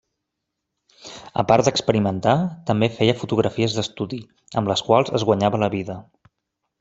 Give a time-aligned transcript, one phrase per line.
[1.43, 2.33] A part d'experimentar,
[2.71, 4.19] també feia fotografies d'estudi,
[4.63, 5.99] amb les quals es guanyava la vida.